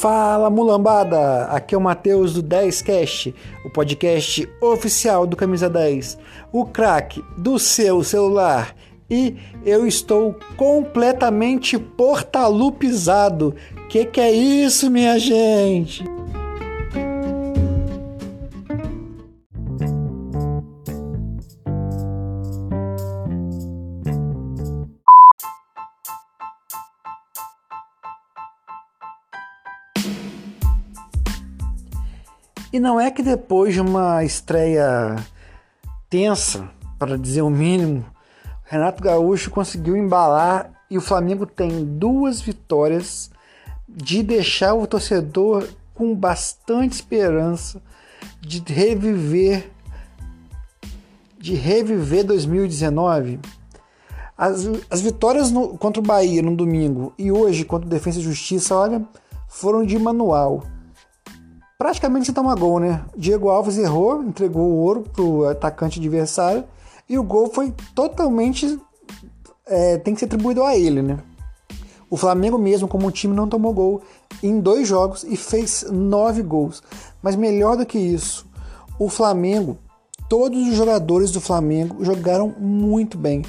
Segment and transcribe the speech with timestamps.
[0.00, 1.46] Fala mulambada!
[1.46, 3.34] Aqui é o Matheus do 10cast,
[3.64, 6.16] o podcast oficial do Camisa 10,
[6.52, 8.76] o craque do seu celular.
[9.10, 13.56] E eu estou completamente portalupizado.
[13.88, 16.04] Que que é isso, minha gente?
[32.70, 35.16] E não é que depois de uma estreia
[36.10, 36.68] tensa,
[36.98, 38.04] para dizer o mínimo,
[38.64, 43.30] Renato Gaúcho conseguiu embalar e o Flamengo tem duas vitórias
[43.88, 47.80] de deixar o torcedor com bastante esperança
[48.40, 49.70] de reviver
[51.38, 53.40] de reviver 2019.
[54.36, 58.22] As, as vitórias no, contra o Bahia no domingo e hoje contra o Defesa e
[58.22, 59.02] Justiça, olha,
[59.48, 60.64] foram de manual
[61.78, 63.04] praticamente tomar gol, né?
[63.16, 66.64] Diego Alves errou, entregou o ouro pro atacante adversário
[67.08, 68.78] e o gol foi totalmente
[69.64, 71.18] é, tem que ser atribuído a ele, né?
[72.10, 74.02] O Flamengo mesmo, como time, não tomou gol
[74.42, 76.82] em dois jogos e fez nove gols.
[77.22, 78.46] Mas melhor do que isso,
[78.98, 79.76] o Flamengo,
[80.28, 83.44] todos os jogadores do Flamengo jogaram muito bem.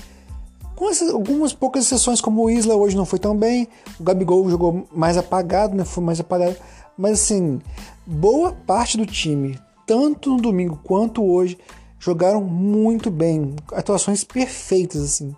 [0.76, 3.68] Com essas, algumas poucas exceções, como o Isla hoje não foi tão bem,
[4.00, 5.86] o Gabigol jogou mais apagado, né?
[5.86, 6.56] Foi mais apagado.
[7.00, 7.62] Mas assim,
[8.06, 11.58] boa parte do time, tanto no domingo quanto hoje,
[11.98, 15.34] jogaram muito bem, atuações perfeitas assim.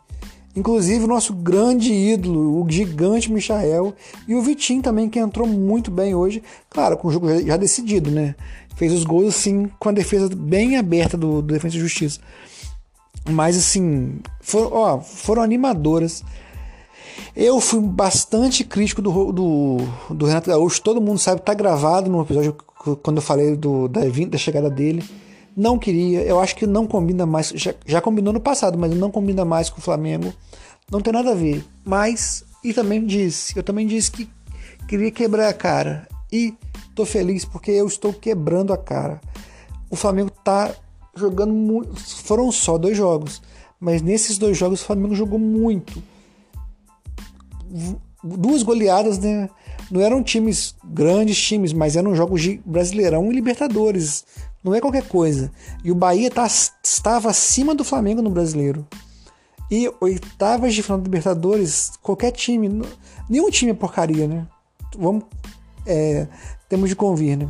[0.55, 3.93] Inclusive o nosso grande ídolo, o gigante Michael
[4.27, 8.09] e o Vitinho também que entrou muito bem hoje, claro, com o jogo já decidido,
[8.09, 8.33] né?
[8.75, 12.19] Fez os gols assim com a defesa bem aberta do, do Defesa e Justiça.
[13.29, 14.19] Mas assim,
[14.55, 16.23] ó, foram animadoras.
[17.35, 19.77] Eu fui bastante crítico do, do,
[20.09, 22.55] do Renato Gaúcho, todo mundo sabe, tá gravado no episódio
[23.01, 25.03] quando eu falei do, da, da chegada dele.
[25.55, 29.09] Não queria, eu acho que não combina mais, já, já combinou no passado, mas não
[29.09, 30.33] combina mais com o Flamengo.
[30.91, 31.63] Não tem nada a ver.
[31.85, 34.29] Mas, e também disse, eu também disse que
[34.87, 36.07] queria quebrar a cara.
[36.31, 36.53] E
[36.93, 39.21] tô feliz porque eu estou quebrando a cara.
[39.89, 40.73] O Flamengo tá
[41.15, 41.95] jogando muito.
[42.23, 43.41] Foram só dois jogos.
[43.79, 46.01] Mas nesses dois jogos o Flamengo jogou muito
[48.23, 49.49] duas goleadas, né?
[49.89, 54.25] Não eram times, grandes times, mas eram jogos de Brasileirão e Libertadores.
[54.63, 55.51] Não é qualquer coisa.
[55.83, 58.87] E o Bahia tá, estava acima do Flamengo no Brasileiro.
[59.69, 62.83] E oitavas de final da Libertadores, qualquer time,
[63.29, 64.45] nenhum time é porcaria, né?
[64.97, 65.23] Vamos,
[65.85, 66.27] é,
[66.69, 67.47] temos de convir, né?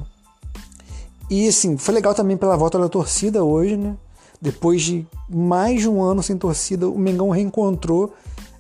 [1.30, 3.96] E assim, foi legal também pela volta da torcida hoje, né?
[4.42, 8.14] Depois de mais de um ano sem torcida, o Mengão reencontrou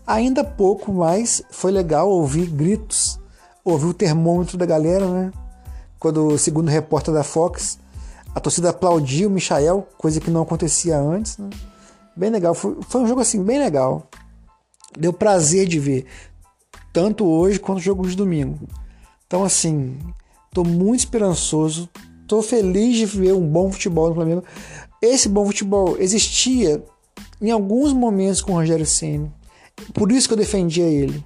[0.05, 3.19] Ainda pouco, mas foi legal ouvir gritos,
[3.63, 5.31] ouvir o termômetro da galera, né?
[5.99, 7.77] Quando, segundo o repórter da Fox,
[8.33, 11.49] a torcida aplaudiu o Michael, coisa que não acontecia antes, né?
[12.15, 14.07] Bem legal, foi, foi um jogo assim, bem legal.
[14.97, 16.05] Deu prazer de ver,
[16.91, 18.67] tanto hoje quanto o jogo de domingo.
[19.27, 19.97] Então, assim,
[20.51, 21.87] tô muito esperançoso,
[22.27, 24.43] tô feliz de ver um bom futebol no Flamengo.
[25.01, 26.83] Esse bom futebol existia
[27.39, 29.31] em alguns momentos com o Rogério Ceni
[29.93, 31.23] por isso que eu defendia ele.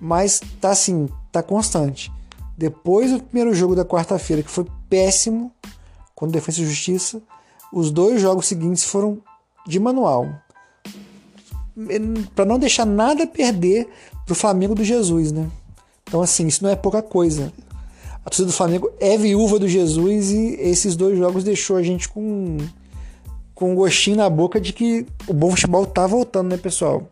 [0.00, 2.12] Mas tá assim, tá constante.
[2.56, 5.52] Depois do primeiro jogo da quarta-feira, que foi péssimo,
[6.14, 7.20] contra Defesa e Justiça,
[7.72, 9.18] os dois jogos seguintes foram
[9.66, 10.28] de manual.
[12.34, 13.88] Para não deixar nada perder
[14.24, 15.50] pro Flamengo do Jesus, né?
[16.04, 17.52] Então, assim, isso não é pouca coisa.
[18.24, 22.08] A torcida do Flamengo é viúva do Jesus e esses dois jogos deixou a gente
[22.08, 22.58] com,
[23.54, 27.10] com um gostinho na boca de que o bom futebol tá voltando, né, pessoal?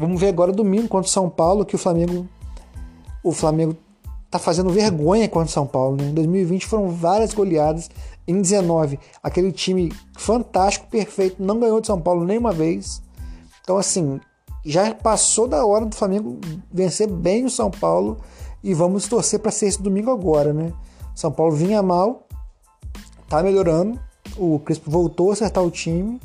[0.00, 2.26] Vamos ver agora domingo contra o São Paulo, que o Flamengo
[3.22, 3.76] o Flamengo
[4.30, 6.04] tá fazendo vergonha contra o São Paulo, né?
[6.04, 7.90] Em 2020 foram várias goleadas,
[8.26, 13.02] em 19 aquele time fantástico, perfeito, não ganhou de São Paulo nenhuma vez.
[13.60, 14.18] Então assim,
[14.64, 16.40] já passou da hora do Flamengo
[16.72, 18.16] vencer bem o São Paulo
[18.64, 20.72] e vamos torcer para ser esse domingo agora, né?
[21.14, 22.26] São Paulo vinha mal,
[23.28, 24.00] tá melhorando.
[24.38, 26.18] O Crespo voltou a acertar o time.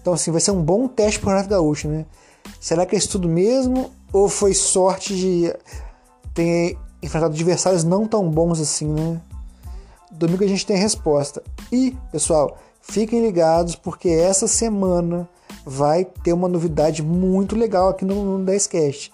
[0.00, 2.04] Então assim, vai ser um bom teste pro Renato Gaúcho, né?
[2.60, 3.90] Será que é isso tudo mesmo?
[4.12, 5.54] Ou foi sorte de
[6.34, 9.20] ter enfrentado adversários não tão bons assim, né?
[10.10, 11.42] Domingo a gente tem a resposta.
[11.70, 15.28] E, pessoal, fiquem ligados porque essa semana
[15.64, 19.10] vai ter uma novidade muito legal aqui no, no 10cast.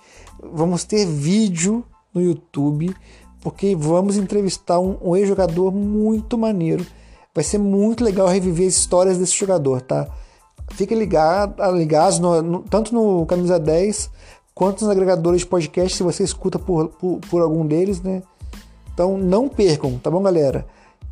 [0.53, 2.95] Vamos ter vídeo no YouTube
[3.41, 6.87] porque vamos entrevistar um, um ex-jogador muito maneiro.
[7.35, 10.09] Vai ser muito legal reviver as histórias desse jogador, tá?
[10.73, 14.11] Fiquem ligado, ligados no, no, tanto no Camisa 10
[14.55, 18.23] quanto nos agregadores de podcast, se você escuta por, por, por algum deles, né?
[18.93, 20.67] Então não percam, tá bom, galera?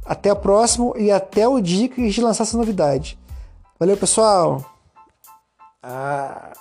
[0.05, 3.19] Até o próximo e até o dia que a gente lançar essa novidade.
[3.79, 4.65] Valeu, pessoal!
[5.83, 6.53] Ah.